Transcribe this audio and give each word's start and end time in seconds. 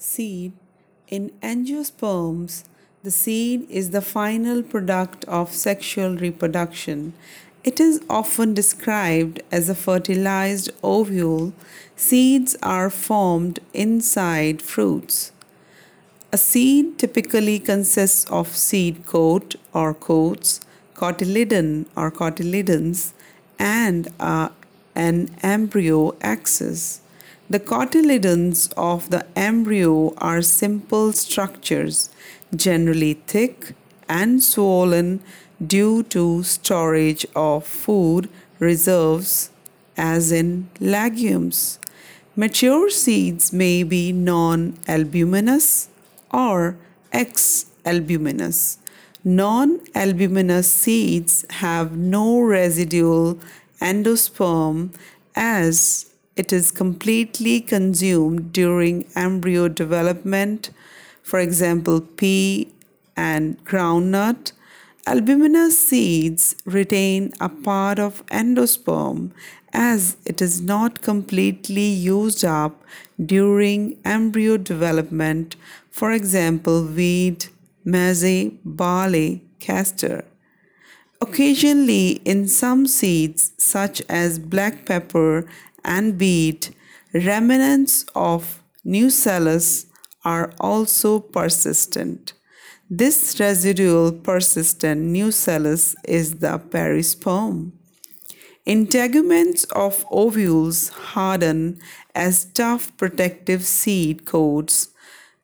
Seed. 0.00 0.52
In 1.08 1.30
angiosperms, 1.42 2.62
the 3.02 3.10
seed 3.10 3.68
is 3.68 3.90
the 3.90 4.00
final 4.00 4.62
product 4.62 5.24
of 5.24 5.52
sexual 5.52 6.16
reproduction. 6.16 7.14
It 7.64 7.80
is 7.80 8.00
often 8.08 8.54
described 8.54 9.42
as 9.50 9.68
a 9.68 9.74
fertilized 9.74 10.70
ovule. 10.84 11.52
Seeds 11.96 12.56
are 12.62 12.90
formed 12.90 13.58
inside 13.74 14.62
fruits. 14.62 15.32
A 16.30 16.38
seed 16.38 16.96
typically 17.00 17.58
consists 17.58 18.24
of 18.30 18.56
seed 18.56 19.04
coat 19.04 19.56
or 19.74 19.94
coats, 19.94 20.60
cotyledon 20.94 21.86
or 21.96 22.12
cotyledons, 22.12 23.14
and 23.58 24.06
uh, 24.20 24.50
an 24.94 25.30
embryo 25.42 26.14
axis. 26.20 27.00
The 27.50 27.60
cotyledons 27.60 28.70
of 28.76 29.08
the 29.08 29.24
embryo 29.34 30.12
are 30.18 30.42
simple 30.42 31.14
structures, 31.14 32.10
generally 32.54 33.14
thick 33.26 33.72
and 34.06 34.42
swollen 34.42 35.20
due 35.66 36.02
to 36.14 36.42
storage 36.42 37.24
of 37.34 37.66
food 37.66 38.28
reserves, 38.58 39.48
as 39.96 40.30
in 40.30 40.68
legumes. 40.78 41.78
Mature 42.36 42.90
seeds 42.90 43.50
may 43.50 43.82
be 43.82 44.12
non 44.12 44.78
albuminous 44.86 45.88
or 46.30 46.76
ex 47.12 47.64
albuminous. 47.86 48.76
Non 49.24 49.80
albuminous 49.94 50.70
seeds 50.70 51.46
have 51.48 51.96
no 51.96 52.40
residual 52.40 53.38
endosperm 53.80 54.90
as 55.34 56.08
it 56.38 56.52
is 56.52 56.70
completely 56.70 57.60
consumed 57.60 58.52
during 58.52 59.04
embryo 59.16 59.66
development, 59.66 60.70
for 61.22 61.40
example, 61.40 62.00
pea 62.00 62.72
and 63.16 63.62
groundnut. 63.64 64.52
Albuminous 65.04 65.76
seeds 65.76 66.54
retain 66.64 67.32
a 67.40 67.48
part 67.48 67.98
of 67.98 68.24
endosperm 68.26 69.32
as 69.72 70.16
it 70.24 70.40
is 70.40 70.60
not 70.60 71.02
completely 71.02 71.88
used 71.88 72.44
up 72.44 72.84
during 73.34 73.98
embryo 74.04 74.56
development, 74.56 75.56
for 75.90 76.12
example, 76.12 76.84
wheat, 76.84 77.50
maize, 77.84 78.52
barley, 78.64 79.42
castor. 79.58 80.24
Occasionally, 81.20 82.20
in 82.24 82.46
some 82.46 82.86
seeds, 82.86 83.52
such 83.58 84.00
as 84.08 84.38
black 84.38 84.86
pepper 84.86 85.48
and 85.88 86.18
beet, 86.18 86.70
remnants 87.14 88.04
of 88.14 88.62
new 88.84 89.06
nucellus 89.06 89.86
are 90.24 90.52
also 90.60 91.18
persistent. 91.18 92.34
This 92.90 93.40
residual 93.40 94.12
persistent 94.12 95.00
new 95.00 95.26
nucellus 95.26 95.96
is 96.04 96.38
the 96.44 96.58
perisperm. 96.58 97.72
Integuments 98.66 99.64
of 99.86 100.04
ovules 100.10 100.90
harden 101.12 101.78
as 102.14 102.44
tough 102.44 102.94
protective 102.98 103.62
seed 103.64 104.26
coats. 104.26 104.88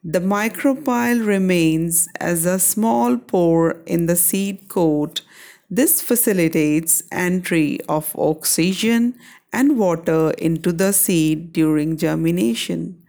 The 0.03 0.21
micropyle 0.21 1.21
remains 1.21 2.09
as 2.21 2.45
a 2.45 2.59
small 2.59 3.17
pore 3.17 3.83
in 3.87 4.07
the 4.07 4.17
seed 4.17 4.69
coat. 4.69 5.23
This 5.71 6.03
facilitates 6.03 7.03
entry 7.11 7.81
of 7.89 8.15
oxygen 8.17 9.15
and 9.55 9.79
water 9.79 10.33
into 10.33 10.73
the 10.73 10.93
seed 10.93 11.53
during 11.53 11.97
germination. 11.97 13.01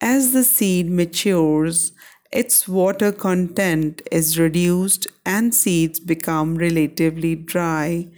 As 0.00 0.32
the 0.32 0.44
seed 0.44 0.90
matures, 0.90 1.92
its 2.32 2.66
water 2.66 3.12
content 3.12 4.02
is 4.10 4.38
reduced 4.38 5.06
and 5.24 5.54
seeds 5.54 6.00
become 6.00 6.56
relatively 6.56 7.36
dry, 7.36 8.08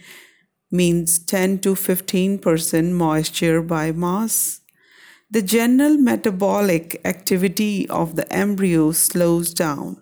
means 0.71 1.19
10 1.19 1.59
to 1.59 1.75
15% 1.75 2.91
moisture 2.91 3.61
by 3.61 3.91
mass. 3.91 4.61
The 5.29 5.43
general 5.43 5.97
metabolic 5.97 6.99
activity 7.05 7.87
of 7.89 8.15
the 8.15 8.31
embryo 8.33 8.91
slows 8.91 9.53
down. 9.53 9.97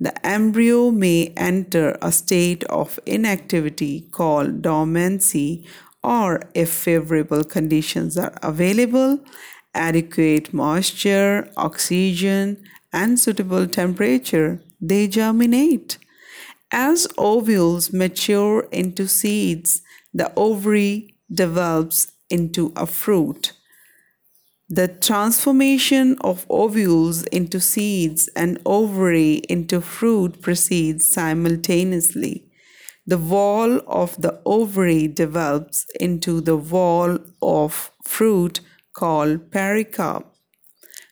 The 0.00 0.14
embryo 0.24 0.90
may 0.90 1.34
enter 1.36 1.98
a 2.00 2.10
state 2.12 2.64
of 2.64 3.00
inactivity 3.04 4.08
called 4.12 4.62
dormancy 4.62 5.66
or 6.02 6.42
if 6.54 6.70
favorable 6.70 7.44
conditions 7.44 8.16
are 8.16 8.32
available, 8.42 9.20
adequate 9.74 10.52
moisture, 10.52 11.50
oxygen, 11.56 12.62
and 12.92 13.18
suitable 13.18 13.66
temperature, 13.66 14.62
they 14.80 15.08
germinate. 15.08 15.98
As 16.70 17.06
ovules 17.16 17.92
mature 17.92 18.68
into 18.72 19.08
seeds, 19.08 19.82
the 20.12 20.32
ovary 20.36 21.16
develops 21.32 22.08
into 22.30 22.72
a 22.76 22.86
fruit. 22.86 23.52
The 24.68 24.88
transformation 24.88 26.16
of 26.20 26.46
ovules 26.50 27.24
into 27.24 27.58
seeds 27.58 28.28
and 28.36 28.60
ovary 28.66 29.34
into 29.48 29.80
fruit 29.80 30.42
proceeds 30.42 31.06
simultaneously 31.06 32.47
the 33.08 33.16
wall 33.16 33.80
of 33.86 34.20
the 34.20 34.38
ovary 34.44 35.08
develops 35.08 35.86
into 35.98 36.42
the 36.42 36.58
wall 36.58 37.18
of 37.40 37.90
fruit 38.04 38.60
called 38.92 39.50
pericarp. 39.50 40.26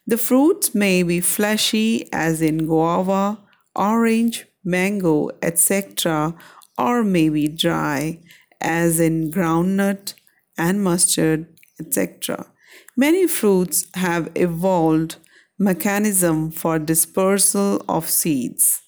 The 0.07 0.19
fruits 0.19 0.75
may 0.75 1.03
be 1.03 1.21
fleshy, 1.21 2.07
as 2.13 2.43
in 2.43 2.67
guava, 2.67 3.39
orange, 3.75 4.45
mango, 4.63 5.31
etc., 5.41 6.35
or 6.77 7.03
may 7.03 7.31
be 7.31 7.49
dry, 7.49 8.21
as 8.61 9.01
in 9.01 9.31
groundnut 9.31 10.13
and 10.59 10.85
mustard, 10.85 11.47
etc. 11.81 12.47
Many 12.95 13.27
fruits 13.27 13.87
have 13.95 14.31
evolved 14.35 15.17
mechanism 15.59 16.51
for 16.51 16.79
dispersal 16.79 17.83
of 17.89 18.11
seeds. 18.11 18.83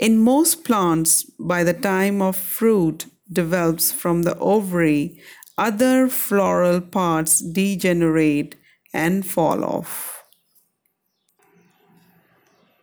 In 0.00 0.18
most 0.18 0.64
plants, 0.64 1.24
by 1.38 1.62
the 1.62 1.74
time 1.74 2.22
of 2.22 2.34
fruit 2.34 3.04
develops 3.30 3.92
from 3.92 4.22
the 4.22 4.34
ovary, 4.38 5.20
other 5.58 6.08
floral 6.08 6.80
parts 6.80 7.38
degenerate 7.40 8.56
and 8.94 9.26
fall 9.26 9.62
off. 9.62 10.24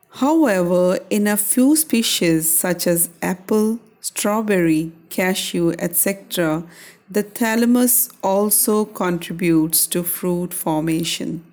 However, 0.09 0.99
in 1.09 1.25
a 1.25 1.37
few 1.37 1.75
species 1.75 2.55
such 2.55 2.85
as 2.85 3.09
apple, 3.23 3.79
strawberry, 3.99 4.91
cashew, 5.09 5.71
etc., 5.79 6.63
the 7.09 7.23
thalamus 7.23 8.11
also 8.21 8.85
contributes 8.85 9.87
to 9.87 10.03
fruit 10.03 10.53
formation. 10.53 11.43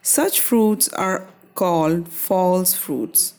Such 0.00 0.40
fruits 0.40 0.88
are 0.94 1.26
called 1.54 2.08
false 2.08 2.72
fruits. 2.72 3.34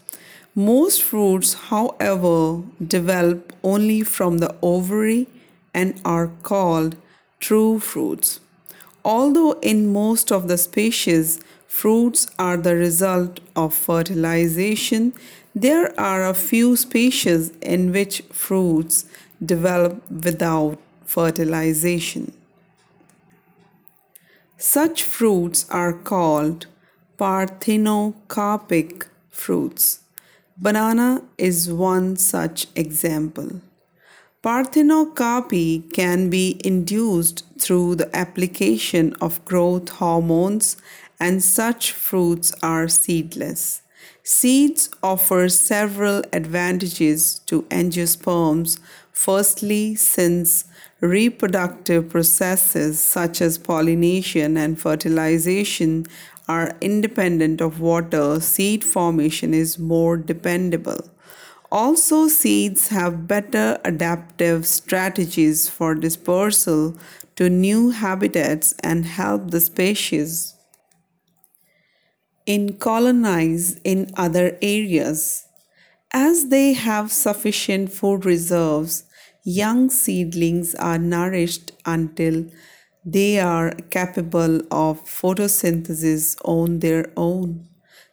Most 0.53 1.01
fruits, 1.01 1.53
however, 1.53 2.63
develop 2.85 3.53
only 3.63 4.01
from 4.01 4.39
the 4.39 4.53
ovary 4.61 5.27
and 5.73 6.01
are 6.03 6.27
called 6.43 6.97
true 7.39 7.79
fruits. 7.79 8.41
Although 9.05 9.53
in 9.61 9.93
most 9.93 10.29
of 10.29 10.49
the 10.49 10.57
species, 10.57 11.39
fruits 11.67 12.27
are 12.37 12.57
the 12.57 12.75
result 12.75 13.39
of 13.55 13.73
fertilization, 13.73 15.13
there 15.55 15.97
are 15.97 16.27
a 16.27 16.33
few 16.33 16.75
species 16.75 17.51
in 17.61 17.93
which 17.93 18.21
fruits 18.33 19.05
develop 19.43 20.03
without 20.11 20.77
fertilization. 21.05 22.33
Such 24.57 25.03
fruits 25.03 25.65
are 25.69 25.93
called 25.93 26.65
parthenocarpic 27.17 29.07
fruits. 29.29 30.01
Banana 30.57 31.23
is 31.37 31.71
one 31.71 32.17
such 32.17 32.67
example. 32.75 33.61
Parthenocarpy 34.43 35.93
can 35.93 36.29
be 36.29 36.59
induced 36.63 37.43
through 37.59 37.95
the 37.95 38.15
application 38.15 39.13
of 39.21 39.43
growth 39.45 39.89
hormones, 39.89 40.77
and 41.19 41.43
such 41.43 41.91
fruits 41.91 42.51
are 42.63 42.87
seedless. 42.87 43.81
Seeds 44.23 44.89
offer 45.03 45.47
several 45.49 46.23
advantages 46.33 47.39
to 47.45 47.63
angiosperms. 47.63 48.79
Firstly, 49.11 49.95
since 49.95 50.65
reproductive 50.99 52.09
processes 52.09 52.99
such 52.99 53.41
as 53.41 53.57
pollination 53.57 54.57
and 54.57 54.79
fertilization 54.79 56.05
are 56.51 56.77
independent 56.81 57.61
of 57.61 57.79
water, 57.79 58.39
seed 58.39 58.83
formation 58.83 59.53
is 59.53 59.77
more 59.79 60.17
dependable. 60.17 61.01
Also, 61.71 62.27
seeds 62.27 62.87
have 62.89 63.27
better 63.27 63.79
adaptive 63.85 64.65
strategies 64.67 65.69
for 65.69 65.95
dispersal 65.95 66.97
to 67.35 67.49
new 67.49 67.91
habitats 67.91 68.73
and 68.83 69.05
help 69.05 69.51
the 69.51 69.61
species. 69.61 70.33
in 72.45 72.77
colonize 72.77 73.79
in 73.83 74.11
other 74.17 74.57
areas. 74.61 75.45
As 76.11 76.49
they 76.49 76.73
have 76.73 77.11
sufficient 77.11 77.91
food 77.91 78.25
reserves, 78.25 79.03
young 79.43 79.89
seedlings 79.89 80.75
are 80.75 80.97
nourished 80.97 81.71
until 81.85 82.45
they 83.03 83.39
are 83.39 83.71
capable 83.89 84.61
of 84.71 85.03
photosynthesis 85.05 86.37
on 86.45 86.79
their 86.79 87.11
own. 87.17 87.67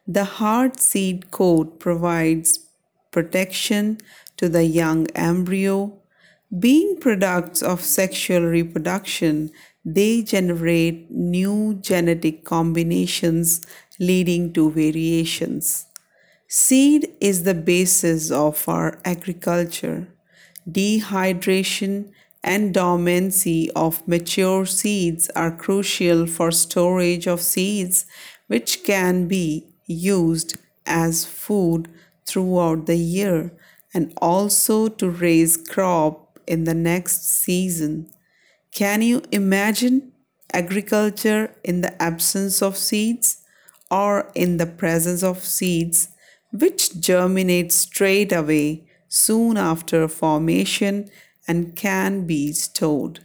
The 0.06 0.24
hard 0.24 0.80
seed 0.80 1.30
coat 1.30 1.78
provides 1.78 2.60
protection 3.10 3.98
to 4.38 4.48
the 4.48 4.64
young 4.64 5.06
embryo. 5.14 6.00
Being 6.58 6.98
products 6.98 7.60
of 7.60 7.82
sexual 7.82 8.42
reproduction, 8.42 9.50
they 9.84 10.22
generate 10.22 11.10
new 11.10 11.74
genetic 11.82 12.44
combinations 12.44 13.60
leading 13.98 14.52
to 14.54 14.70
variations. 14.70 15.86
Seed 16.46 17.12
is 17.20 17.44
the 17.44 17.54
basis 17.54 18.30
of 18.30 18.66
our 18.68 18.98
agriculture. 19.04 20.08
Dehydration 20.70 22.10
and 22.42 22.72
dormancy 22.72 23.70
of 23.74 24.06
mature 24.06 24.64
seeds 24.64 25.28
are 25.34 25.50
crucial 25.50 26.26
for 26.26 26.50
storage 26.50 27.26
of 27.26 27.40
seeds, 27.40 28.06
which 28.46 28.84
can 28.84 29.26
be 29.26 29.66
used 29.86 30.56
as 30.86 31.24
food 31.24 31.88
throughout 32.26 32.86
the 32.86 32.96
year 32.96 33.52
and 33.94 34.12
also 34.18 34.88
to 34.88 35.10
raise 35.10 35.56
crop 35.56 36.38
in 36.46 36.64
the 36.64 36.74
next 36.74 37.24
season. 37.24 38.10
Can 38.72 39.02
you 39.02 39.22
imagine 39.32 40.12
agriculture 40.52 41.54
in 41.64 41.80
the 41.80 42.00
absence 42.02 42.62
of 42.62 42.76
seeds 42.76 43.42
or 43.90 44.30
in 44.34 44.56
the 44.56 44.66
presence 44.66 45.22
of 45.22 45.44
seeds 45.44 46.08
which 46.52 46.98
germinate 47.00 47.72
straight 47.72 48.32
away 48.32 48.84
soon 49.08 49.56
after 49.56 50.08
formation 50.08 51.10
and 51.48 51.74
can 51.74 52.26
be 52.26 52.52
stored? 52.52 53.24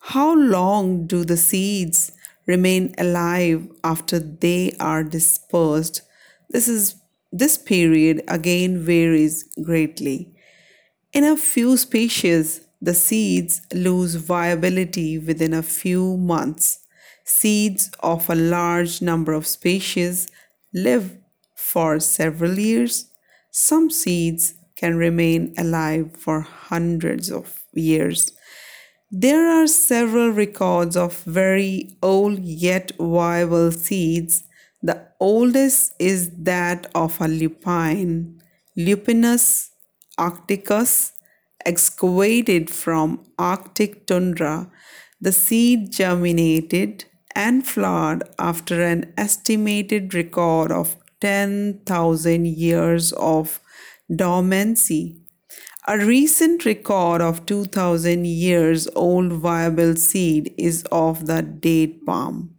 How 0.00 0.34
long 0.34 1.06
do 1.06 1.24
the 1.24 1.36
seeds 1.36 2.10
remain 2.46 2.94
alive 2.98 3.68
after 3.84 4.18
they 4.18 4.72
are 4.80 5.04
dispersed? 5.04 6.02
This 6.48 6.66
is 6.66 6.96
this 7.32 7.56
period 7.56 8.22
again 8.26 8.78
varies 8.78 9.44
greatly. 9.62 10.34
In 11.12 11.22
a 11.22 11.36
few 11.36 11.76
species, 11.76 12.62
the 12.82 12.94
seeds 12.94 13.60
lose 13.72 14.14
viability 14.16 15.18
within 15.18 15.54
a 15.54 15.62
few 15.62 16.16
months. 16.16 16.80
Seeds 17.24 17.90
of 18.00 18.28
a 18.28 18.34
large 18.34 19.00
number 19.00 19.32
of 19.32 19.46
species 19.46 20.28
live 20.74 21.18
for 21.54 22.00
several 22.00 22.58
years. 22.58 23.10
Some 23.52 23.90
seeds 23.90 24.54
can 24.80 24.96
remain 24.96 25.54
alive 25.58 26.16
for 26.16 26.40
hundreds 26.40 27.30
of 27.30 27.62
years. 27.74 28.32
There 29.10 29.46
are 29.50 29.66
several 29.66 30.30
records 30.30 30.96
of 30.96 31.22
very 31.24 31.96
old 32.02 32.38
yet 32.38 32.92
viable 32.98 33.72
seeds. 33.72 34.44
The 34.82 35.08
oldest 35.20 35.92
is 35.98 36.30
that 36.44 36.86
of 36.94 37.20
a 37.20 37.28
lupine, 37.28 38.40
Lupinus 38.76 39.70
arcticus, 40.16 41.12
excavated 41.66 42.70
from 42.70 43.24
Arctic 43.38 44.06
tundra. 44.06 44.70
The 45.20 45.32
seed 45.32 45.92
germinated 45.92 47.04
and 47.34 47.66
flowered 47.66 48.22
after 48.38 48.82
an 48.82 49.12
estimated 49.18 50.14
record 50.14 50.72
of 50.72 50.96
10,000 51.20 52.46
years 52.46 53.12
of 53.12 53.60
dormancy. 54.14 55.16
A 55.86 55.98
recent 55.98 56.64
record 56.64 57.20
of 57.20 57.46
2000 57.46 58.26
years 58.26 58.88
old 58.94 59.32
viable 59.32 59.96
seed 59.96 60.54
is 60.58 60.84
of 60.92 61.26
the 61.26 61.42
date 61.42 62.04
palm, 62.06 62.54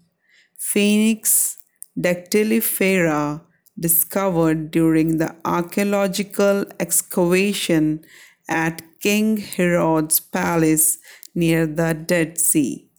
Phoenix 0.57 1.57
dactylifera, 1.99 3.41
discovered 3.79 4.71
during 4.71 5.17
the 5.17 5.35
archaeological 5.45 6.65
excavation 6.79 8.03
at 8.49 8.81
King 9.01 9.37
Herod's 9.37 10.19
palace 10.19 10.99
near 11.33 11.65
the 11.65 11.93
Dead 11.93 12.37
Sea. 12.37 12.90